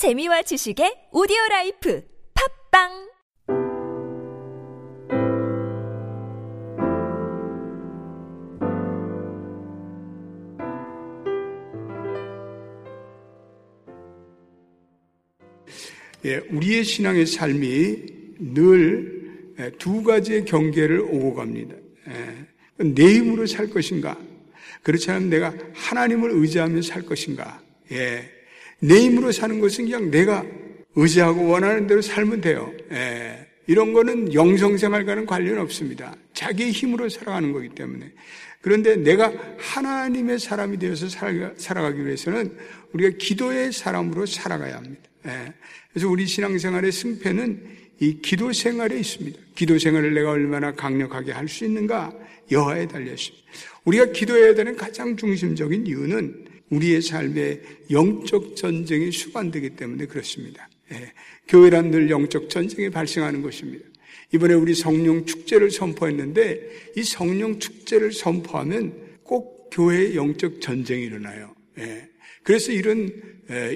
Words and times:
재미와 0.00 0.40
지식의 0.40 1.12
오디오 1.12 1.36
라이프 1.50 2.02
팟빵 2.72 2.88
예, 16.24 16.38
우리의 16.48 16.82
신앙의 16.82 17.26
삶이 17.26 17.96
늘 18.40 19.20
두 19.78 20.02
가지의 20.02 20.46
경계를 20.46 21.00
오고 21.00 21.34
갑니다. 21.34 21.76
예, 22.08 22.82
내 22.82 23.16
힘으로 23.16 23.44
살 23.44 23.68
것인가? 23.68 24.18
그렇지 24.82 25.10
않으면 25.10 25.28
내가 25.28 25.54
하나님을 25.74 26.30
의지하며 26.30 26.80
살 26.80 27.02
것인가? 27.02 27.62
예, 27.92 28.39
내 28.80 29.00
힘으로 29.00 29.32
사는 29.32 29.60
것은 29.60 29.84
그냥 29.84 30.10
내가 30.10 30.44
의지하고 30.96 31.48
원하는 31.48 31.86
대로 31.86 32.02
살면 32.02 32.40
돼요. 32.40 32.72
예, 32.90 33.46
이런 33.66 33.92
거는 33.92 34.34
영성생활과는 34.34 35.26
관련 35.26 35.58
없습니다. 35.58 36.16
자기의 36.34 36.72
힘으로 36.72 37.08
살아가는 37.08 37.52
거기 37.52 37.68
때문에. 37.68 38.10
그런데 38.60 38.96
내가 38.96 39.32
하나님의 39.58 40.38
사람이 40.38 40.78
되어서 40.78 41.08
살아가 41.08 41.92
기 41.92 42.04
위해서는 42.04 42.56
우리가 42.92 43.16
기도의 43.18 43.72
사람으로 43.72 44.26
살아가야 44.26 44.76
합니다. 44.76 45.02
예. 45.26 45.52
그래서 45.92 46.08
우리 46.08 46.26
신앙생활의 46.26 46.92
승패는 46.92 47.80
이 48.00 48.20
기도 48.22 48.52
생활에 48.52 48.98
있습니다. 48.98 49.38
기도 49.54 49.78
생활을 49.78 50.14
내가 50.14 50.30
얼마나 50.30 50.72
강력하게 50.72 51.32
할 51.32 51.48
수 51.48 51.64
있는가 51.64 52.12
여하에 52.50 52.88
달려 52.88 53.12
있습니다. 53.12 53.46
우리가 53.84 54.06
기도해야 54.06 54.54
되는 54.54 54.76
가장 54.76 55.16
중심적인 55.16 55.86
이유는 55.86 56.46
우리의 56.70 57.02
삶의 57.02 57.62
영적 57.90 58.56
전쟁이 58.56 59.12
수반되기 59.12 59.70
때문에 59.70 60.06
그렇습니다. 60.06 60.68
예. 60.92 61.12
교회란 61.48 61.90
늘 61.90 62.10
영적 62.10 62.48
전쟁이 62.48 62.90
발생하는 62.90 63.42
것입니다. 63.42 63.84
이번에 64.32 64.54
우리 64.54 64.74
성령 64.74 65.26
축제를 65.26 65.70
선포했는데 65.70 66.92
이 66.96 67.02
성령 67.02 67.58
축제를 67.58 68.12
선포하면 68.12 69.18
꼭 69.22 69.68
교회의 69.72 70.16
영적 70.16 70.60
전쟁이 70.60 71.04
일어나요. 71.04 71.54
예. 71.78 72.08
그래서 72.42 72.72
이런 72.72 73.10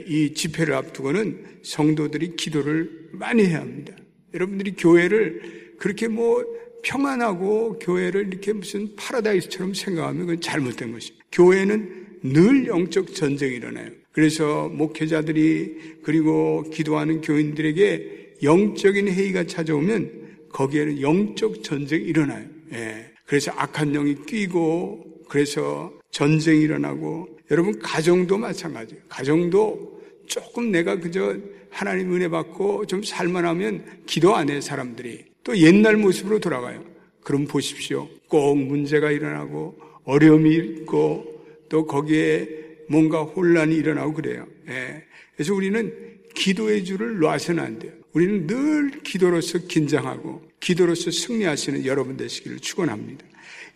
이 0.07 0.33
집회를 0.35 0.75
앞두고는 0.75 1.61
성도들이 1.63 2.37
기도를 2.37 3.09
많이 3.13 3.45
해야 3.47 3.61
합니다. 3.61 3.95
여러분들이 4.33 4.75
교회를 4.77 5.75
그렇게 5.79 6.09
뭐 6.09 6.45
평안하고 6.83 7.79
교회를 7.79 8.29
이렇게 8.29 8.53
무슨 8.53 8.95
파라다이스처럼 8.97 9.75
생각하면 9.75 10.21
그건 10.21 10.41
잘못된 10.41 10.93
것입니다. 10.93 11.25
교회는 11.33 12.04
늘 12.25 12.67
영적 12.67 13.15
전쟁이 13.15 13.57
일어나요. 13.57 13.91
그래서 14.13 14.69
목회자들이 14.71 15.99
그리고 16.03 16.65
기도하는 16.73 17.21
교인들에게 17.21 18.37
영적인 18.43 19.09
회의가 19.09 19.45
찾아오면 19.45 20.11
거기에는 20.51 21.01
영적 21.03 21.63
전쟁이 21.63 22.05
일어나요. 22.05 22.47
예. 22.73 23.07
그래서 23.27 23.53
악한 23.57 23.93
영이 23.93 24.25
끼고 24.27 25.05
그래서 25.29 25.93
전쟁이 26.11 26.63
일어나고 26.63 27.29
여러분 27.51 27.79
가정도 27.79 28.39
마찬가지예요. 28.39 29.03
가정도 29.09 30.01
조금 30.27 30.71
내가 30.71 30.97
그저 30.99 31.37
하나님 31.71 32.15
은혜 32.15 32.29
받고 32.29 32.87
좀 32.87 33.03
살만하면 33.03 33.85
기도 34.07 34.35
안 34.35 34.49
해 34.49 34.61
사람들이 34.61 35.25
또 35.43 35.57
옛날 35.59 35.97
모습으로 35.97 36.39
돌아가요. 36.39 36.83
그럼 37.23 37.47
보십시오. 37.47 38.09
꼭 38.29 38.57
문제가 38.57 39.11
일어나고 39.11 39.77
어려움이 40.05 40.55
있고 40.55 41.34
또 41.75 41.87
거기에 41.87 42.49
뭔가 42.89 43.25
혼란이 43.25 43.75
일어나고 43.75 44.13
그래요. 44.13 44.47
예. 44.69 45.03
그래서 45.35 45.53
우리는 45.55 45.93
기도의 46.33 46.85
줄을 46.85 47.19
놔서는 47.19 47.61
안 47.61 47.81
돼요. 47.81 47.93
우리는 48.13 48.47
늘 48.47 49.03
기도로서 49.03 49.59
긴장하고 49.67 50.41
기도로서 50.61 51.11
승리하시는 51.11 51.85
여러분 51.85 52.17
되시기를 52.17 52.61
축원합니다. 52.61 53.27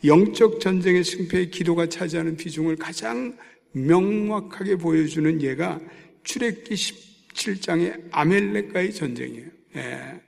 영적 0.05 0.61
전쟁의 0.61 1.03
승패에 1.03 1.47
기도가 1.47 1.89
차지하는 1.89 2.37
비중을 2.37 2.77
가장 2.77 3.37
명확하게 3.73 4.77
보여주는 4.77 5.43
예가 5.43 5.81
출애기 6.23 6.73
17장의 6.73 8.11
아멜렉과의 8.13 8.95
전쟁이에요. 8.95 9.47
예. 9.75 10.21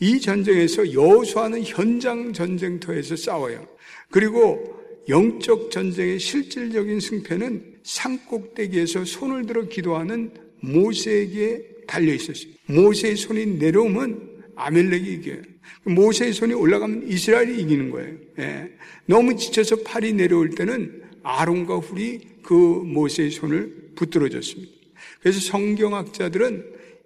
이 0.00 0.18
전쟁에서 0.18 0.94
여호수아는 0.94 1.62
현장 1.64 2.32
전쟁터에서 2.32 3.16
싸워요. 3.16 3.68
그리고 4.10 4.81
영적 5.08 5.70
전쟁의 5.70 6.18
실질적인 6.18 7.00
승패는 7.00 7.80
산꼭대기에서 7.82 9.04
손을 9.04 9.46
들어 9.46 9.68
기도하는 9.68 10.30
모세에게 10.60 11.66
달려 11.86 12.14
있었어요. 12.14 12.52
모세의 12.66 13.16
손이 13.16 13.46
내려오면 13.58 14.44
아멜렉이 14.54 15.12
이겨요. 15.14 15.42
모세의 15.84 16.32
손이 16.32 16.54
올라가면 16.54 17.08
이스라엘이 17.08 17.60
이기는 17.62 17.90
거예요. 17.90 18.16
예. 18.38 18.70
너무 19.06 19.36
지쳐서 19.36 19.76
팔이 19.82 20.12
내려올 20.12 20.50
때는 20.50 21.02
아론과 21.22 21.78
훌이 21.78 22.20
그 22.42 22.54
모세의 22.54 23.30
손을 23.30 23.92
붙들어줬습니다. 23.96 24.72
그래서 25.20 25.40
성경학자들은 25.40 26.64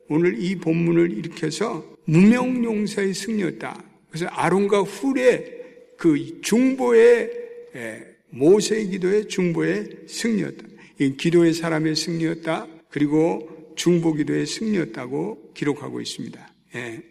오늘 0.08 0.38
이 0.38 0.56
본문을 0.56 1.12
일으켜서 1.12 1.84
무명용사의 2.04 3.14
승리였다. 3.14 3.82
그래서 4.10 4.26
아론과 4.26 4.82
훌의 4.82 5.56
그 5.96 6.40
중보의 6.42 7.45
모세의 8.30 8.88
기도의 8.88 9.28
중보의 9.28 10.04
승리였다. 10.08 10.64
이 10.98 11.16
기도의 11.16 11.54
사람의 11.54 11.96
승리였다. 11.96 12.66
그리고 12.90 13.74
중보 13.76 14.14
기도의 14.14 14.46
승리였다고 14.46 15.52
기록하고 15.54 16.00
있습니다. 16.00 16.52
예. 16.76 17.02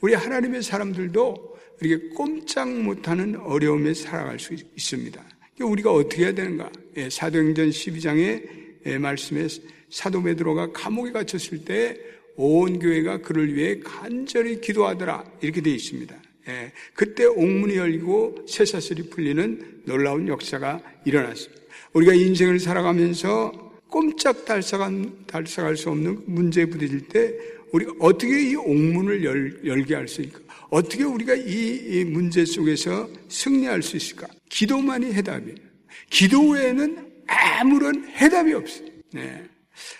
우리 0.00 0.14
하나님의 0.14 0.62
사람들도 0.62 1.56
이렇게 1.80 2.08
꼼짝 2.08 2.70
못하는 2.70 3.36
어려움에 3.36 3.94
살아갈 3.94 4.38
수 4.38 4.54
있습니다. 4.54 5.22
우리가 5.60 5.92
어떻게 5.92 6.24
해야 6.24 6.34
되는가? 6.34 6.70
예, 6.96 7.10
사도행전 7.10 7.70
12장의 7.70 8.98
말씀에 8.98 9.48
사도 9.90 10.22
베드로가 10.22 10.72
감옥에 10.72 11.12
갇혔을 11.12 11.64
때 11.64 12.14
온 12.36 12.78
교회가 12.78 13.18
그를 13.18 13.54
위해 13.54 13.78
간절히 13.78 14.60
기도하더라 14.60 15.24
이렇게 15.40 15.60
되어 15.60 15.74
있습니다. 15.74 16.14
예, 16.48 16.72
그때 16.92 17.24
옥문이 17.24 17.76
열리고 17.76 18.44
쇠사슬이 18.46 19.08
풀리는 19.08 19.82
놀라운 19.84 20.28
역사가 20.28 20.80
일어났습니다. 21.04 21.62
우리가 21.94 22.12
인생을 22.14 22.58
살아가면서 22.60 23.52
꼼짝 23.88 24.44
달싹할 24.44 25.76
수 25.76 25.90
없는 25.90 26.24
문제에 26.26 26.66
부딪힐 26.66 27.08
때 27.08 27.34
우리가 27.72 27.92
어떻게 28.00 28.50
이 28.50 28.56
옥문을 28.56 29.24
열, 29.24 29.60
열게 29.64 29.94
할 29.94 30.08
수 30.08 30.20
있을까? 30.22 30.40
어떻게 30.70 31.04
우리가 31.04 31.34
이, 31.34 32.00
이 32.00 32.04
문제 32.04 32.44
속에서 32.44 33.08
승리할 33.28 33.82
수 33.82 33.96
있을까? 33.96 34.26
기도만이 34.48 35.12
해답이에요. 35.12 35.56
기도 36.10 36.50
외에는 36.50 37.12
아무런 37.26 38.08
해답이 38.08 38.52
없어요. 38.52 38.88
네. 39.12 39.44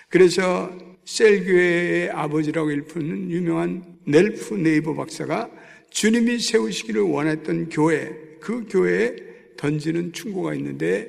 그래서 0.09 0.71
셀교회의 1.05 2.11
아버지라고 2.11 2.71
일푸는 2.71 3.31
유명한 3.31 3.85
넬프 4.05 4.55
네이버 4.55 4.95
박사가 4.95 5.51
주님이 5.95 6.41
세우시기를 6.41 7.03
원했던 7.03 7.69
교회, 7.69 8.13
그 8.41 8.67
교회에 8.69 9.15
던지는 9.57 10.13
충고가 10.13 10.55
있는데 10.55 11.09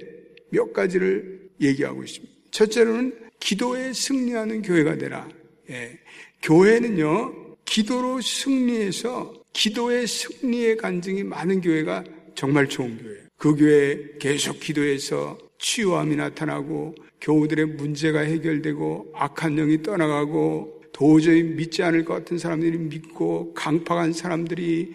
몇 0.51 0.71
가지를 0.71 1.49
얘기하고 1.59 2.03
있습니다. 2.03 2.33
첫째로는 2.51 3.13
기도에 3.39 3.91
승리하는 3.93 4.61
교회가 4.61 4.97
되라. 4.97 5.27
예. 5.71 5.99
교회는요, 6.43 7.55
기도로 7.65 8.21
승리해서 8.21 9.33
기도의 9.53 10.05
승리의 10.05 10.77
간증이 10.77 11.23
많은 11.23 11.61
교회가 11.61 12.03
정말 12.35 12.69
좋은 12.69 12.97
교회예요. 12.99 13.23
그 13.37 13.55
교회 13.55 13.97
계속 14.19 14.59
기도해서 14.59 15.37
치유함이 15.57 16.15
나타나고 16.15 16.93
교우들의 17.21 17.65
문제가 17.65 18.19
해결되고 18.19 19.13
악한 19.15 19.55
영이 19.55 19.81
떠나가고 19.81 20.74
도저히 20.95 21.43
믿지 21.43 21.83
않을 21.83 22.05
것 22.05 22.13
같은 22.13 22.37
사람들이 22.37 22.77
믿고 22.77 23.53
강팍한 23.53 24.13
사람들이 24.13 24.93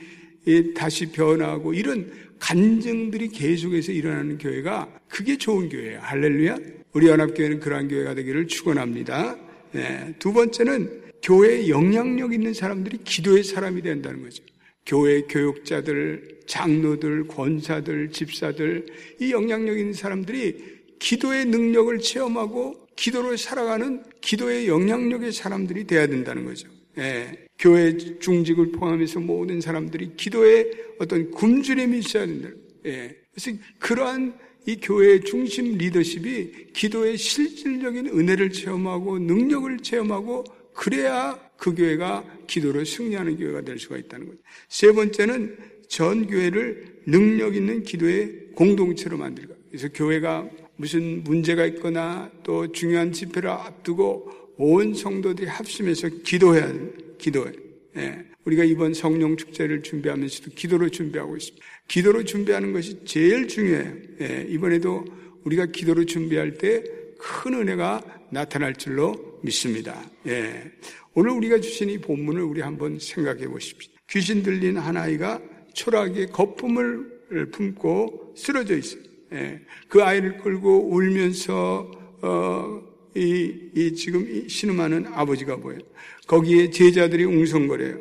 다시 0.74 1.12
변하고 1.12 1.74
이런 1.74 2.10
간증들이 2.38 3.28
계속해서 3.28 3.92
일어나는 3.92 4.38
교회가 4.38 4.88
그게 5.08 5.36
좋은 5.36 5.68
교회예요. 5.68 6.00
할렐루야. 6.00 6.56
우리 6.94 7.06
연합교회는 7.06 7.60
그러한 7.60 7.88
교회가 7.88 8.14
되기를 8.14 8.46
축원합니다. 8.46 9.36
네. 9.72 10.14
두 10.18 10.32
번째는 10.32 11.02
교회에 11.22 11.68
영향력 11.68 12.32
있는 12.32 12.54
사람들이 12.54 13.00
기도의 13.04 13.44
사람이 13.44 13.82
된다는 13.82 14.22
거죠. 14.22 14.42
교회 14.86 15.20
교육자들, 15.28 16.40
장로들, 16.46 17.26
권사들, 17.26 18.10
집사들, 18.10 18.86
이 19.20 19.32
영향력 19.32 19.78
있는 19.78 19.92
사람들이 19.92 20.80
기도의 20.98 21.44
능력을 21.44 21.98
체험하고 21.98 22.79
기도를 22.96 23.38
살아가는 23.38 24.02
기도의 24.20 24.68
영향력의 24.68 25.32
사람들이 25.32 25.84
돼야 25.84 26.06
된다는 26.06 26.44
거죠. 26.44 26.68
예, 26.98 27.46
교회 27.58 27.96
중직을 27.96 28.72
포함해서 28.72 29.20
모든 29.20 29.60
사람들이 29.60 30.12
기도의 30.16 30.70
어떤 30.98 31.30
굶주림이 31.30 31.98
있어야 31.98 32.26
된다. 32.26 32.48
예, 32.86 33.16
그래서 33.32 33.58
그러한 33.78 34.34
이 34.66 34.76
교회의 34.76 35.22
중심 35.22 35.78
리더십이 35.78 36.72
기도의 36.74 37.16
실질적인 37.16 38.08
은혜를 38.08 38.50
체험하고 38.50 39.18
능력을 39.18 39.78
체험하고 39.78 40.44
그래야 40.74 41.38
그 41.56 41.74
교회가 41.74 42.24
기도로 42.46 42.84
승리하는 42.84 43.36
교회가 43.38 43.62
될 43.62 43.78
수가 43.78 43.96
있다는 43.96 44.26
거죠. 44.26 44.38
세 44.68 44.92
번째는 44.92 45.56
전 45.88 46.26
교회를 46.26 47.02
능력 47.06 47.56
있는 47.56 47.82
기도의 47.82 48.50
공동체로 48.54 49.18
만들고 49.18 49.54
그래서 49.68 49.88
교회가 49.88 50.48
무슨 50.80 51.22
문제가 51.24 51.66
있거나 51.66 52.30
또 52.42 52.72
중요한 52.72 53.12
집회를 53.12 53.50
앞두고 53.50 54.54
온 54.56 54.94
성도들이 54.94 55.46
합심해서 55.46 56.08
기도해야 56.24 56.72
기도해. 57.18 57.52
예. 57.96 58.24
우리가 58.44 58.64
이번 58.64 58.94
성령 58.94 59.36
축제를 59.36 59.82
준비하면서도 59.82 60.52
기도로 60.54 60.88
준비하고 60.88 61.36
있습니다. 61.36 61.66
기도로 61.88 62.24
준비하는 62.24 62.72
것이 62.72 63.04
제일 63.04 63.46
중요해요. 63.46 63.94
예. 64.22 64.46
이번에도 64.48 65.04
우리가 65.44 65.66
기도로 65.66 66.04
준비할 66.04 66.54
때 66.54 67.00
큰 67.20 67.54
은혜가 67.54 68.02
나타날 68.30 68.74
줄로 68.74 69.38
믿습니다. 69.42 70.02
예. 70.26 70.72
오늘 71.14 71.30
우리가 71.32 71.60
주신 71.60 71.90
이 71.90 71.98
본문을 71.98 72.42
우리 72.42 72.60
한번 72.62 72.98
생각해 72.98 73.46
보십시오. 73.46 73.92
귀신 74.08 74.42
들린 74.42 74.78
한 74.78 74.96
아이가 74.96 75.40
초라하게 75.74 76.26
거품을 76.26 77.50
품고 77.52 78.34
쓰러져 78.36 78.76
있어요. 78.76 79.02
예. 79.32 79.60
그 79.88 80.02
아이를 80.02 80.38
끌고 80.38 80.90
울면서 80.94 81.90
어, 82.22 82.82
이, 83.14 83.52
이 83.74 83.94
지금 83.94 84.48
신음하는 84.48 85.06
아버지가 85.12 85.56
보여요. 85.56 85.80
거기에 86.26 86.70
제자들이 86.70 87.24
웅성거려요. 87.24 87.98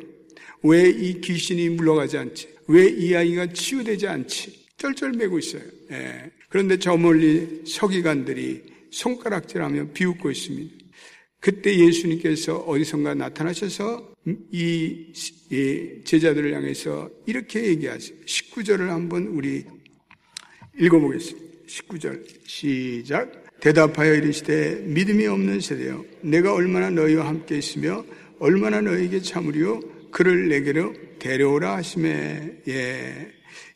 왜 0.62 0.90
이 0.90 1.20
귀신이 1.20 1.70
물러가지 1.70 2.18
않지? 2.18 2.48
왜 2.68 2.88
이 2.90 3.14
아이가 3.14 3.46
치유되지 3.52 4.06
않지? 4.06 4.66
쩔쩔매고 4.76 5.38
있어요. 5.38 5.62
예. 5.92 6.30
그런데 6.48 6.78
저 6.78 6.96
멀리 6.96 7.62
서기관들이 7.66 8.62
손가락질하며 8.90 9.92
비웃고 9.92 10.30
있습니다. 10.30 10.74
그때 11.38 11.74
예수님께서 11.78 12.58
어디선가 12.58 13.14
나타나셔서 13.14 14.14
이, 14.52 15.12
제자들을 16.04 16.54
향해서 16.54 17.10
이렇게 17.26 17.64
얘기하세요. 17.64 18.18
19절을 18.26 18.88
한번 18.88 19.26
우리 19.28 19.64
읽어보겠습니다. 20.78 21.50
19절 21.66 22.24
시작. 22.46 23.40
대답하여 23.60 24.14
이르시되 24.14 24.82
믿음이 24.86 25.26
없는 25.26 25.60
세대여 25.60 26.04
내가 26.22 26.54
얼마나 26.54 26.90
너희와 26.90 27.28
함께 27.28 27.58
있으며 27.58 28.04
얼마나 28.38 28.80
너희에게 28.80 29.20
참으리요 29.20 29.80
그를 30.10 30.48
내게로 30.48 30.94
데려오라 31.18 31.76
하심에 31.76 32.62
예. 32.68 33.28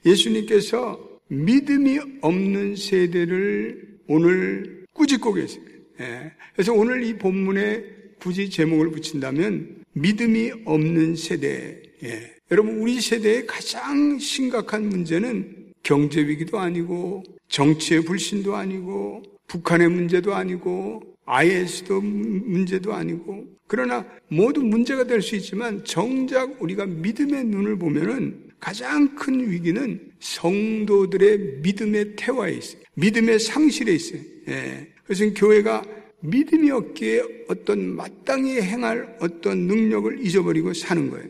예수님께서 0.06 0.98
믿음이 1.28 1.98
없는 2.22 2.76
세대를 2.76 3.98
오늘 4.08 4.84
꾸짖고 4.94 5.34
계세요. 5.34 5.62
예. 6.00 6.32
그래서 6.54 6.72
오늘 6.72 7.04
이 7.04 7.16
본문에 7.16 7.84
굳이 8.18 8.48
제목을 8.48 8.90
붙인다면 8.90 9.84
믿음이 9.92 10.52
없는 10.64 11.16
세대. 11.16 11.82
예. 12.02 12.34
여러분 12.50 12.78
우리 12.78 13.00
세대의 13.00 13.46
가장 13.46 14.18
심각한 14.18 14.88
문제는 14.88 15.53
경제 15.84 16.26
위기도 16.26 16.58
아니고 16.58 17.22
정치의 17.48 18.04
불신도 18.04 18.56
아니고 18.56 19.22
북한의 19.46 19.88
문제도 19.88 20.34
아니고 20.34 21.02
IS도 21.26 22.00
문제도 22.00 22.92
아니고 22.92 23.44
그러나 23.66 24.04
모두 24.28 24.62
문제가 24.62 25.04
될 25.04 25.22
수 25.22 25.36
있지만 25.36 25.84
정작 25.84 26.60
우리가 26.60 26.86
믿음의 26.86 27.44
눈을 27.44 27.78
보면은 27.78 28.50
가장 28.60 29.14
큰 29.14 29.50
위기는 29.50 30.12
성도들의 30.20 31.60
믿음의 31.62 32.16
태화에 32.16 32.54
있어요. 32.54 32.82
믿음의 32.94 33.38
상실에 33.38 33.92
있어요. 33.94 34.20
예. 34.48 34.88
그래서 35.04 35.24
교회가 35.34 35.84
믿음이 36.20 36.70
없기에 36.70 37.22
어떤 37.48 37.94
마땅히 37.94 38.60
행할 38.60 39.18
어떤 39.20 39.66
능력을 39.66 40.24
잊어버리고 40.24 40.72
사는 40.72 41.10
거예요. 41.10 41.28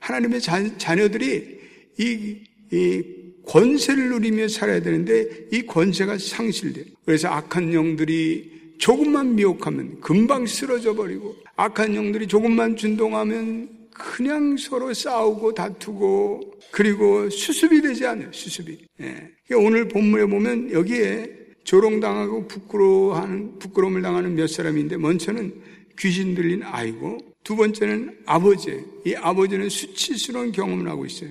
하나님의 0.00 0.40
자, 0.40 0.78
자녀들이 0.78 1.58
이, 1.98 2.36
이 2.70 3.02
권세를 3.46 4.10
누리며 4.10 4.48
살아야 4.48 4.80
되는데 4.80 5.46
이 5.52 5.62
권세가 5.62 6.18
상실돼요. 6.18 6.84
그래서 7.04 7.28
악한 7.28 7.72
영들이 7.72 8.74
조금만 8.78 9.34
미혹하면 9.34 10.00
금방 10.00 10.46
쓰러져 10.46 10.94
버리고 10.94 11.36
악한 11.56 11.94
영들이 11.94 12.26
조금만 12.26 12.76
준동하면 12.76 13.68
그냥 13.90 14.56
서로 14.58 14.92
싸우고 14.92 15.54
다투고 15.54 16.52
그리고 16.70 17.30
수습이 17.30 17.80
되지 17.80 18.06
않아요. 18.06 18.30
수습이. 18.30 18.78
예. 19.00 19.30
오늘 19.54 19.88
본문에 19.88 20.26
보면 20.26 20.72
여기에 20.72 21.30
조롱당하고 21.64 22.46
부끄러워하는 22.46 23.58
부끄러움을 23.58 24.02
당하는 24.02 24.34
몇 24.34 24.48
사람인데 24.48 24.98
먼저는 24.98 25.54
귀신 25.98 26.34
들린 26.34 26.62
아이고 26.62 27.18
두 27.42 27.56
번째는 27.56 28.18
아버지. 28.26 28.84
이 29.06 29.14
아버지는 29.14 29.68
수치스러운 29.68 30.52
경험을 30.52 30.88
하고 30.88 31.06
있어요. 31.06 31.30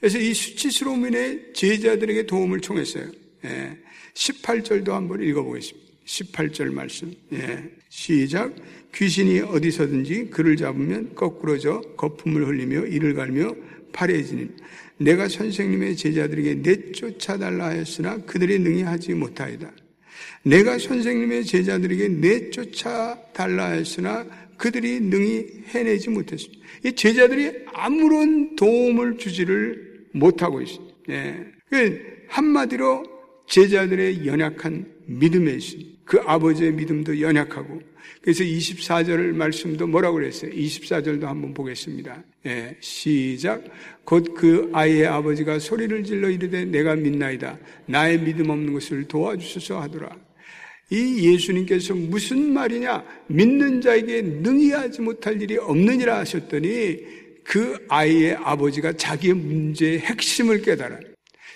그래서 0.00 0.18
이 0.18 0.34
수치스러움 0.34 1.06
인해 1.06 1.52
제자들에게 1.52 2.26
도움을 2.26 2.60
청했어요. 2.60 3.10
예. 3.44 3.76
18절도 4.14 4.90
한번 4.90 5.22
읽어보겠습니다. 5.22 5.86
18절 6.04 6.72
말씀. 6.72 7.12
예. 7.32 7.64
시작. 7.88 8.54
귀신이 8.94 9.40
어디서든지 9.40 10.28
그를 10.30 10.56
잡으면 10.56 11.14
거꾸러져 11.14 11.80
거품을 11.96 12.46
흘리며 12.46 12.86
이를 12.86 13.14
갈며 13.14 13.54
파래지는 13.92 14.56
내가 14.98 15.28
선생님의 15.28 15.96
제자들에게 15.96 16.54
내쫓아달라 16.54 17.66
하였으나 17.66 18.18
그들이 18.18 18.58
능히 18.58 18.82
하지 18.82 19.12
못하이다. 19.12 19.70
내가 20.42 20.78
선생님의 20.78 21.44
제자들에게 21.44 22.08
내쫓아달라 22.08 23.70
하였으나 23.70 24.26
그들이 24.56 25.00
능히 25.00 25.46
해내지 25.68 26.08
못했습니다. 26.08 26.64
이 26.84 26.92
제자들이 26.92 27.52
아무런 27.74 28.56
도움을 28.56 29.18
주지를 29.18 29.85
못하고 30.18 30.60
있습니다. 30.60 30.94
예. 31.10 31.46
그 31.70 32.00
한마디로 32.28 33.04
제자들의 33.46 34.26
연약한 34.26 34.86
믿음에 35.06 35.52
있습니다. 35.52 35.96
그 36.04 36.20
아버지의 36.24 36.72
믿음도 36.72 37.20
연약하고 37.20 37.80
그래서 38.22 38.44
24절 38.44 39.32
말씀도 39.34 39.86
뭐라고 39.86 40.14
그랬어요? 40.14 40.50
24절도 40.52 41.22
한번 41.22 41.52
보겠습니다. 41.52 42.22
예, 42.46 42.76
시작. 42.80 43.64
곧 44.04 44.34
그 44.34 44.70
아이의 44.72 45.06
아버지가 45.06 45.58
소리를 45.58 46.04
질러 46.04 46.30
이르되 46.30 46.64
내가 46.64 46.94
믿나이다. 46.94 47.58
나의 47.86 48.20
믿음 48.20 48.50
없는 48.50 48.72
것을 48.72 49.04
도와주소서 49.04 49.80
하더라. 49.82 50.16
이 50.90 51.32
예수님께서 51.32 51.94
무슨 51.94 52.52
말이냐? 52.52 53.04
믿는 53.26 53.80
자에게 53.80 54.22
능히 54.22 54.70
하지 54.70 55.00
못할 55.02 55.40
일이 55.42 55.56
없느니라 55.56 56.18
하셨더니 56.18 57.25
그 57.46 57.78
아이의 57.88 58.34
아버지가 58.36 58.94
자기의 58.94 59.34
문제의 59.34 60.00
핵심을 60.00 60.62
깨달아. 60.62 60.98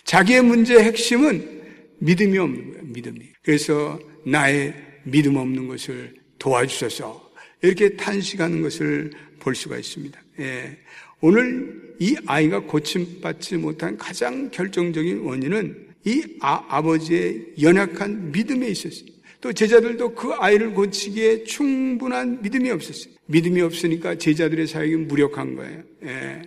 자기의 0.05 0.43
문제의 0.43 0.85
핵심은 0.85 1.63
믿음이 1.99 2.39
없는 2.39 2.71
거예요. 2.71 2.85
믿음이. 2.85 3.21
그래서 3.43 3.99
나의 4.25 4.75
믿음 5.05 5.37
없는 5.37 5.67
것을 5.67 6.15
도와주셔서 6.39 7.31
이렇게 7.63 7.97
탄식하는 7.97 8.63
것을 8.63 9.11
볼 9.41 9.55
수가 9.55 9.79
있습니다. 9.79 10.21
예. 10.41 10.79
오늘 11.21 11.95
이 11.99 12.17
아이가 12.25 12.61
고침받지 12.61 13.57
못한 13.57 13.97
가장 13.99 14.51
결정적인 14.51 15.21
원인은 15.21 15.89
이 16.05 16.23
아, 16.41 16.81
버지의 16.81 17.55
연약한 17.61 18.33
믿음에 18.33 18.69
있었어요. 18.69 19.11
또 19.41 19.53
제자들도 19.53 20.15
그 20.15 20.33
아이를 20.35 20.75
고치기에 20.75 21.45
충분한 21.45 22.43
믿음이 22.43 22.71
없었어요. 22.71 23.15
믿음이 23.27 23.61
없으니까 23.63 24.17
제자들의 24.17 24.67
사역이 24.67 24.97
무력한 24.97 25.55
거예요. 25.55 25.83
예. 26.05 26.43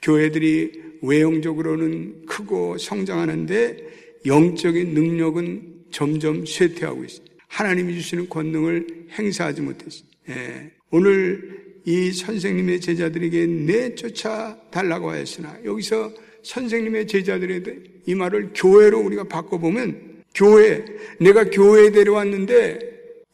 교회들이 0.00 0.72
외형적으로는 1.02 2.26
크고 2.26 2.78
성장하는데 2.78 3.76
영적인 4.24 4.94
능력은 4.94 5.72
점점 5.90 6.46
쇠퇴하고 6.46 7.04
있어요. 7.04 7.26
하나님이 7.48 7.94
주시는 7.94 8.28
권능을 8.28 9.08
행사하지 9.10 9.60
못했어요. 9.60 10.08
예. 10.30 10.70
오늘 10.90 11.62
이 11.84 12.12
선생님의 12.12 12.80
제자들에게 12.80 13.46
내쫓아 13.46 14.56
달라고 14.70 15.10
하였으나 15.10 15.58
여기서 15.64 16.12
선생님의 16.44 17.06
제자들의 17.08 17.62
이 18.06 18.14
말을 18.14 18.50
교회로 18.54 19.00
우리가 19.00 19.24
바꿔보면 19.24 20.11
교회, 20.34 20.84
내가 21.18 21.44
교회에 21.44 21.90
데려왔는데 21.90 22.78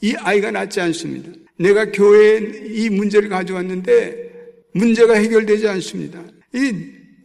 이 0.00 0.14
아이가 0.16 0.50
낫지 0.50 0.80
않습니다. 0.80 1.30
내가 1.58 1.90
교회에 1.90 2.38
이 2.66 2.88
문제를 2.90 3.28
가져왔는데 3.28 4.28
문제가 4.72 5.14
해결되지 5.14 5.66
않습니다. 5.68 6.22
이 6.54 6.72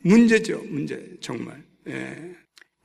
문제죠, 0.02 0.64
문제, 0.70 1.02
정말. 1.22 1.64
예. 1.88 2.16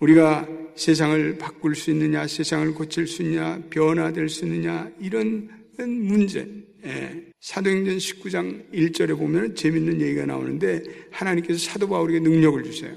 우리가 0.00 0.46
세상을 0.76 1.38
바꿀 1.38 1.74
수 1.74 1.90
있느냐, 1.90 2.26
세상을 2.26 2.72
고칠 2.74 3.06
수 3.06 3.22
있느냐, 3.22 3.60
변화될 3.70 4.28
수 4.28 4.44
있느냐, 4.44 4.90
이런 5.00 5.48
문제. 5.78 6.46
예. 6.84 7.24
사도행전 7.40 7.96
19장 7.96 8.70
1절에 8.72 9.16
보면 9.16 9.54
재밌는 9.54 10.00
얘기가 10.00 10.26
나오는데 10.26 10.82
하나님께서 11.10 11.58
사도 11.58 11.88
바울에게 11.88 12.20
능력을 12.20 12.62
주세요. 12.64 12.94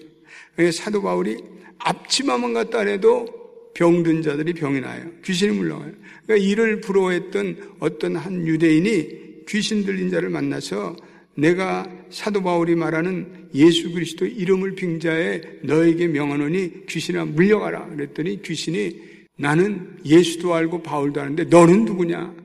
사도 0.72 1.02
바울이 1.02 1.38
앞치마만 1.80 2.54
갖다 2.54 2.82
해도 2.82 3.28
병든 3.74 4.22
자들이 4.22 4.54
병이 4.54 4.82
나요. 4.82 5.04
귀신이 5.24 5.56
물러가요. 5.58 5.92
그러니까 6.26 6.48
이를 6.48 6.82
부러워했던 6.82 7.76
어떤 7.80 8.16
한 8.16 8.46
유대인이 8.46 9.46
귀신 9.48 9.86
들린 9.86 10.10
자를 10.10 10.30
만나서 10.30 10.96
내가 11.36 11.90
사도 12.10 12.42
바울이 12.44 12.76
말하는 12.76 13.50
예수 13.56 13.92
그리스도 13.92 14.26
이름을 14.26 14.76
빙자해 14.76 15.42
너에게 15.64 16.08
명하노니 16.08 16.86
귀신아 16.88 17.26
물려가라. 17.26 17.88
그랬더니 17.88 18.42
귀신이 18.42 19.12
나는 19.38 19.98
예수도 20.06 20.54
알고 20.54 20.84
바울도 20.84 21.22
아는데 21.22 21.46
너는 21.46 21.86
누구냐? 21.86 22.36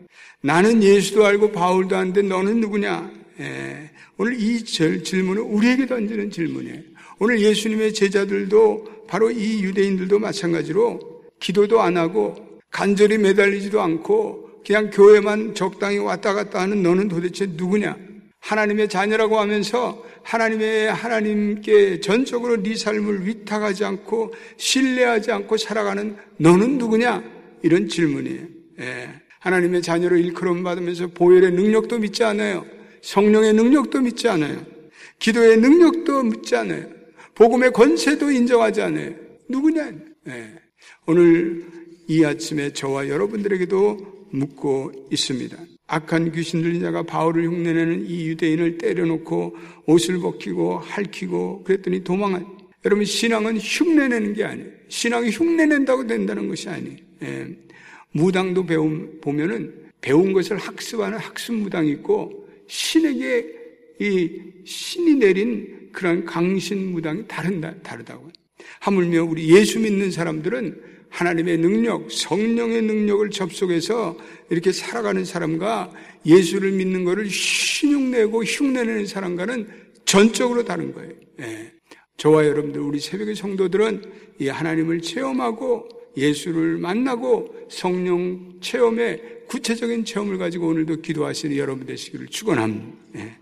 나는 0.42 0.82
예수도 0.82 1.26
알고 1.26 1.52
바울도 1.52 1.96
아는데 1.96 2.22
너는 2.22 2.60
누구냐? 2.60 3.10
예. 3.40 3.90
오늘 4.16 4.40
이 4.40 4.62
질문은 4.64 5.42
우리에게 5.42 5.86
던지는 5.86 6.30
질문이에요. 6.30 6.80
오늘 7.18 7.40
예수님의 7.40 7.92
제자들도 7.92 9.06
바로 9.06 9.30
이 9.30 9.62
유대인들도 9.62 10.18
마찬가지로 10.18 11.15
기도도 11.40 11.80
안 11.80 11.96
하고 11.96 12.60
간절히 12.70 13.18
매달리지도 13.18 13.80
않고 13.80 14.62
그냥 14.66 14.90
교회만 14.90 15.54
적당히 15.54 15.98
왔다 15.98 16.34
갔다 16.34 16.60
하는 16.60 16.82
너는 16.82 17.08
도대체 17.08 17.46
누구냐? 17.46 17.96
하나님의 18.40 18.88
자녀라고 18.88 19.38
하면서 19.38 20.04
하나님의 20.22 20.92
하나님께 20.92 22.00
전적으로 22.00 22.62
네 22.62 22.74
삶을 22.74 23.26
위탁하지 23.26 23.84
않고 23.84 24.34
신뢰하지 24.56 25.30
않고 25.32 25.56
살아가는 25.56 26.16
너는 26.38 26.78
누구냐? 26.78 27.22
이런 27.62 27.88
질문이에요. 27.88 28.42
예. 28.80 29.08
하나님의 29.40 29.82
자녀로 29.82 30.16
일컬음 30.16 30.64
받으면서 30.64 31.06
보혈의 31.08 31.52
능력도 31.52 31.98
믿지 31.98 32.24
않아요. 32.24 32.66
성령의 33.02 33.54
능력도 33.54 34.00
믿지 34.00 34.28
않아요. 34.28 34.60
기도의 35.20 35.58
능력도 35.58 36.24
믿지 36.24 36.56
않아요. 36.56 36.86
복음의 37.34 37.70
권세도 37.72 38.30
인정하지 38.30 38.82
않아요. 38.82 39.14
누구냐? 39.48 39.92
예. 40.28 40.65
오늘 41.06 41.66
이 42.08 42.24
아침에 42.24 42.72
저와 42.72 43.08
여러분들에게도 43.08 44.28
묻고 44.30 44.92
있습니다. 45.10 45.56
악한 45.88 46.32
귀신 46.32 46.62
들린 46.62 46.80
자가 46.80 47.02
바울을 47.04 47.46
흉내내는 47.46 48.06
이 48.06 48.28
유대인을 48.28 48.78
때려놓고 48.78 49.56
옷을 49.86 50.18
벗기고 50.18 50.78
핥히고 50.78 51.62
그랬더니 51.64 52.02
도망한 52.02 52.44
여러분 52.84 53.04
신앙은 53.04 53.58
흉내내는 53.58 54.34
게 54.34 54.44
아니에요. 54.44 54.68
신앙이 54.88 55.30
흉내낸다고 55.30 56.06
된다는 56.06 56.48
것이 56.48 56.68
아니에요. 56.68 56.96
예. 57.22 57.48
무당도 58.12 58.66
배움 58.66 59.20
보면은 59.20 59.86
배운 60.00 60.32
것을 60.32 60.56
학습하는 60.56 61.18
학습 61.18 61.54
무당이 61.54 61.90
있고 61.92 62.48
신에게 62.68 63.54
이 64.00 64.30
신이 64.64 65.14
내린 65.14 65.90
그런 65.92 66.24
강신 66.24 66.92
무당이 66.92 67.26
다른다 67.26 67.74
다르다고. 67.82 68.30
하물며 68.80 69.24
우리 69.24 69.54
예수 69.54 69.78
믿는 69.80 70.10
사람들은 70.10 70.96
하나님의 71.08 71.58
능력, 71.58 72.10
성령의 72.10 72.82
능력을 72.82 73.30
접속해서 73.30 74.16
이렇게 74.50 74.72
살아가는 74.72 75.24
사람과 75.24 75.90
예수를 76.24 76.72
믿는 76.72 77.04
것을 77.04 77.30
신용내고 77.30 78.44
흉내내는 78.44 79.06
사람과는 79.06 79.68
전적으로 80.04 80.64
다른 80.64 80.92
거예요. 80.92 81.12
예. 81.40 81.72
저와 82.16 82.46
여러분들, 82.46 82.80
우리 82.80 82.98
새벽의 82.98 83.34
성도들은 83.34 84.02
이 84.40 84.48
하나님을 84.48 85.00
체험하고 85.00 85.88
예수를 86.16 86.78
만나고 86.78 87.66
성령 87.68 88.54
체험에 88.60 89.20
구체적인 89.48 90.04
체험을 90.04 90.38
가지고 90.38 90.68
오늘도 90.68 91.02
기도하시는 91.02 91.56
여러분 91.56 91.86
되시기를 91.86 92.26
축원합니다. 92.28 92.96
예. 93.16 93.36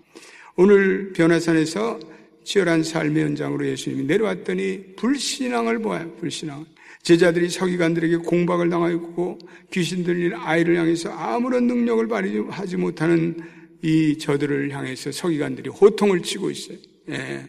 오늘 0.56 1.12
변화산에서 1.12 1.98
치열한 2.44 2.82
삶의 2.82 3.24
현장으로 3.24 3.66
예수님이 3.66 4.04
내려왔더니 4.04 4.96
불신앙을 4.96 5.80
보아요. 5.80 6.14
불신앙. 6.16 6.66
제자들이 7.02 7.50
서기관들에게 7.50 8.16
공박을 8.18 8.70
당하고 8.70 9.38
귀신 9.70 10.04
들린 10.04 10.34
아이를 10.34 10.78
향해서 10.78 11.10
아무런 11.10 11.66
능력을 11.66 12.06
발휘하지 12.08 12.76
못하는 12.76 13.36
이 13.82 14.16
저들을 14.16 14.70
향해서 14.70 15.12
서기관들이 15.12 15.68
호통을 15.68 16.22
치고 16.22 16.50
있어요. 16.50 16.78
예. 17.10 17.44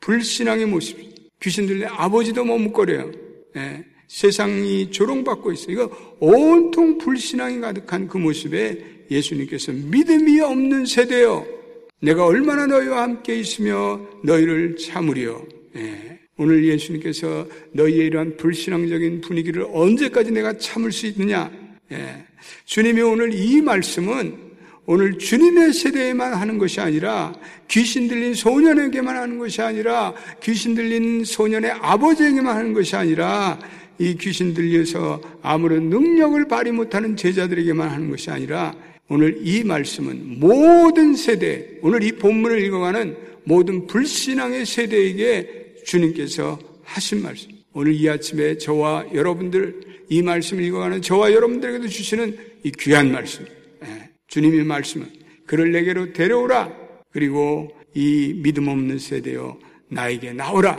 불신앙의 0.00 0.66
모습. 0.66 0.98
귀신 1.40 1.66
들린 1.66 1.86
아버지도 1.86 2.44
머뭇거려요. 2.44 3.12
예. 3.56 3.84
세상이 4.08 4.90
조롱받고 4.90 5.52
있어요. 5.52 5.72
이거 5.72 6.16
온통 6.18 6.98
불신앙이 6.98 7.60
가득한 7.60 8.08
그 8.08 8.18
모습에 8.18 9.06
예수님께서 9.10 9.72
믿음이 9.72 10.40
없는 10.40 10.86
세대요. 10.86 11.55
내가 12.00 12.26
얼마나 12.26 12.66
너희와 12.66 13.02
함께 13.02 13.36
있으며 13.38 14.00
너희를 14.22 14.76
참으리요. 14.76 15.46
예. 15.76 16.18
오늘 16.38 16.64
예수님께서 16.66 17.46
너희의 17.72 18.06
이러한 18.06 18.36
불신앙적인 18.36 19.22
분위기를 19.22 19.66
언제까지 19.72 20.30
내가 20.30 20.58
참을 20.58 20.92
수 20.92 21.06
있느냐? 21.06 21.50
예. 21.92 22.26
주님이 22.66 23.00
오늘 23.00 23.32
이 23.32 23.62
말씀은 23.62 24.46
오늘 24.84 25.18
주님의 25.18 25.72
세대에만 25.72 26.34
하는 26.34 26.58
것이 26.58 26.80
아니라 26.80 27.34
귀신 27.66 28.06
들린 28.06 28.34
소년에게만 28.34 29.16
하는 29.16 29.38
것이 29.38 29.60
아니라 29.60 30.14
귀신 30.40 30.74
들린 30.74 31.24
소년의 31.24 31.72
아버지에게만 31.72 32.56
하는 32.56 32.72
것이 32.72 32.94
아니라 32.94 33.58
이 33.98 34.14
귀신 34.16 34.54
들려서 34.54 35.20
아무런 35.42 35.88
능력을 35.88 36.46
발휘 36.46 36.70
못하는 36.70 37.16
제자들에게만 37.16 37.88
하는 37.88 38.10
것이 38.10 38.30
아니라 38.30 38.74
오늘 39.08 39.38
이 39.40 39.62
말씀은 39.62 40.40
모든 40.40 41.14
세대, 41.14 41.78
오늘 41.80 42.02
이 42.02 42.12
본문을 42.12 42.64
읽어가는 42.64 43.16
모든 43.44 43.86
불신앙의 43.86 44.66
세대에게 44.66 45.74
주님께서 45.84 46.58
하신 46.82 47.22
말씀. 47.22 47.50
오늘 47.72 47.92
이 47.94 48.08
아침에 48.08 48.58
저와 48.58 49.06
여러분들 49.14 49.80
이 50.08 50.22
말씀을 50.22 50.64
읽어가는 50.64 51.02
저와 51.02 51.32
여러분들에게도 51.32 51.88
주시는 51.88 52.36
이 52.64 52.72
귀한 52.72 53.12
말씀. 53.12 53.44
예, 53.84 54.10
주님의 54.26 54.64
말씀은 54.64 55.06
그를 55.46 55.70
내게로 55.72 56.12
데려오라. 56.12 56.72
그리고 57.12 57.70
이 57.94 58.34
믿음 58.42 58.68
없는 58.68 58.98
세대여 58.98 59.58
나에게 59.88 60.32
나오라. 60.32 60.78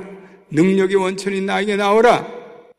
능력의 0.51 0.97
원천인 0.97 1.45
나에게 1.45 1.77
나오라. 1.77 2.27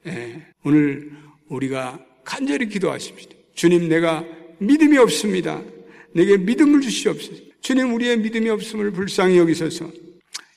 예, 0.06 0.42
오늘 0.64 1.10
우리가 1.48 2.04
간절히 2.24 2.68
기도하십시다. 2.68 3.34
주님 3.54 3.88
내가 3.88 4.24
믿음이 4.58 4.98
없습니다. 4.98 5.62
내게 6.12 6.36
믿음을 6.36 6.80
주시옵소서. 6.80 7.42
주님 7.60 7.94
우리의 7.94 8.18
믿음이 8.18 8.48
없음을 8.50 8.90
불쌍히 8.92 9.38
여기소서. 9.38 9.90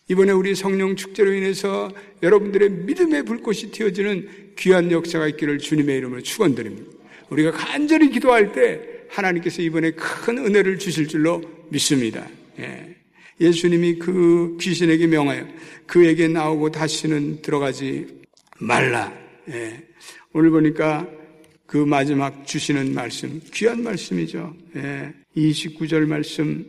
이번에 0.07 0.31
우리 0.31 0.55
성령 0.55 0.95
축제로 0.95 1.33
인해서 1.33 1.91
여러분들의 2.21 2.69
믿음의 2.69 3.23
불꽃이 3.23 3.71
튀어지는 3.71 4.53
귀한 4.57 4.91
역사가 4.91 5.27
있기를 5.29 5.59
주님의 5.59 5.97
이름으로 5.97 6.21
축원드립니다. 6.21 6.91
우리가 7.29 7.51
간절히 7.51 8.09
기도할 8.09 8.51
때 8.51 8.81
하나님께서 9.09 9.61
이번에 9.61 9.91
큰 9.91 10.37
은혜를 10.37 10.79
주실 10.79 11.07
줄로 11.07 11.41
믿습니다. 11.69 12.27
예. 12.59 13.51
수님이 13.51 13.95
그 13.95 14.57
귀신에게 14.59 15.07
명하여 15.07 15.47
그에게 15.87 16.27
나오고 16.27 16.71
다시는 16.71 17.41
들어가지 17.41 18.07
말라. 18.59 19.13
예. 19.49 19.81
오늘 20.33 20.51
보니까 20.51 21.07
그 21.71 21.77
마지막 21.77 22.45
주시는 22.45 22.93
말씀, 22.93 23.39
귀한 23.53 23.81
말씀이죠. 23.81 24.53
예. 24.75 25.13
29절 25.37 26.05
말씀, 26.05 26.65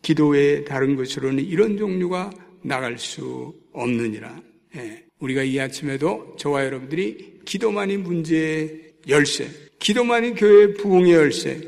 기도의 0.00 0.64
다른 0.64 0.96
것으로는 0.96 1.44
이런 1.44 1.76
종류가 1.76 2.30
나갈 2.62 2.96
수 2.96 3.52
없느니라. 3.74 4.40
예. 4.76 5.04
우리가 5.18 5.42
이 5.42 5.60
아침에도 5.60 6.36
저와 6.38 6.64
여러분들이 6.64 7.40
기도만이 7.44 7.98
문제의 7.98 8.80
열쇠, 9.08 9.50
기도만이 9.78 10.36
교회의 10.36 10.72
부흥의 10.72 11.12
열쇠, 11.12 11.60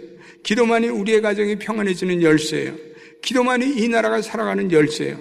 기도만이 0.43 0.89
우리의 0.89 1.21
가정이 1.21 1.57
평안해지는 1.57 2.23
열쇠예요. 2.23 2.75
기도만이 3.21 3.83
이 3.83 3.89
나라가 3.89 4.23
살아가는 4.23 4.73
열쇠예요. 4.73 5.21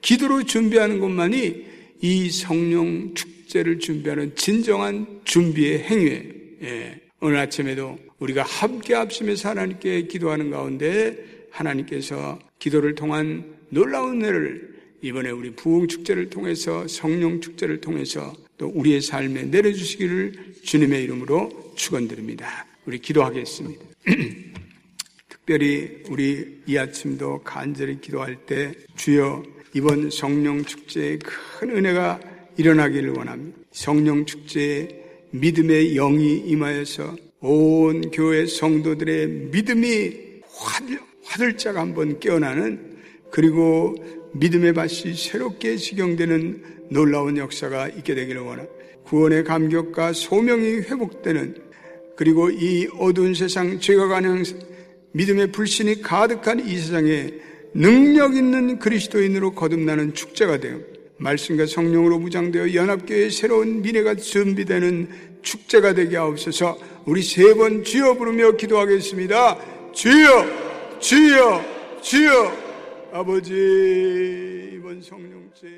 기도로 0.00 0.44
준비하는 0.44 1.00
것만이 1.00 1.66
이 2.00 2.30
성령 2.30 3.12
축제를 3.12 3.80
준비하는 3.80 4.34
진정한 4.34 5.20
준비의 5.24 5.80
행위예요. 5.80 6.35
예. 6.62 7.00
오늘 7.20 7.38
아침에도 7.38 7.98
우리가 8.18 8.42
함께 8.42 8.94
합심해서 8.94 9.50
하나님께 9.50 10.02
기도하는 10.02 10.50
가운데 10.50 11.46
하나님께서 11.50 12.38
기도를 12.58 12.94
통한 12.94 13.56
놀라운 13.70 14.22
은혜를 14.22 14.76
이번에 15.02 15.30
우리 15.30 15.50
부흥 15.50 15.88
축제를 15.88 16.30
통해서 16.30 16.86
성령 16.88 17.40
축제를 17.40 17.80
통해서 17.80 18.32
또 18.58 18.68
우리의 18.68 19.00
삶에 19.00 19.44
내려주시기를 19.44 20.54
주님의 20.62 21.04
이름으로 21.04 21.72
축원드립니다. 21.76 22.66
우리 22.86 22.98
기도하겠습니다. 22.98 23.84
특별히 25.28 26.02
우리 26.08 26.62
이 26.66 26.76
아침도 26.76 27.42
간절히 27.44 28.00
기도할 28.00 28.36
때 28.46 28.72
주여 28.96 29.42
이번 29.74 30.10
성령 30.10 30.64
축제에 30.64 31.18
큰 31.18 31.70
은혜가 31.70 32.20
일어나기를 32.56 33.10
원합니다. 33.10 33.58
성령 33.72 34.24
축제에 34.24 35.05
믿음의 35.40 35.94
영이 35.94 36.38
임하여서 36.46 37.16
온 37.40 38.10
교회 38.10 38.46
성도들의 38.46 39.26
믿음이 39.52 40.12
화들, 40.48 40.98
화들짝 41.24 41.76
한번 41.76 42.18
깨어나는 42.18 42.96
그리고 43.30 43.94
믿음의 44.34 44.72
밭이 44.72 45.14
새롭게 45.14 45.76
지경되는 45.76 46.62
놀라운 46.90 47.36
역사가 47.36 47.88
있게 47.88 48.14
되기를 48.14 48.40
원합니다. 48.42 48.74
구원의 49.04 49.44
감격과 49.44 50.12
소명이 50.12 50.80
회복되는 50.80 51.56
그리고 52.16 52.50
이 52.50 52.88
어두운 52.98 53.34
세상 53.34 53.78
죄가 53.78 54.08
가는 54.08 54.42
믿음의 55.12 55.52
불신이 55.52 56.02
가득한 56.02 56.66
이 56.66 56.76
세상에 56.76 57.32
능력 57.74 58.34
있는 58.36 58.78
그리스도인으로 58.78 59.52
거듭나는 59.52 60.14
축제가 60.14 60.58
되어 60.60 60.80
말씀과 61.18 61.66
성령으로 61.66 62.18
무장되어 62.18 62.74
연합교회의 62.74 63.30
새로운 63.30 63.82
미래가 63.82 64.16
준비되는 64.16 65.08
축제가 65.50 65.94
되게 65.94 66.16
하옵소서. 66.16 66.76
우리 67.06 67.22
세 67.22 67.54
번 67.54 67.84
주여 67.84 68.14
부르며 68.14 68.52
기도하겠습니다. 68.52 69.92
주여, 69.92 70.98
주여, 70.98 71.64
주여, 72.02 72.52
아버지, 73.12 73.52
이번 74.74 75.00
성령제 75.00 75.68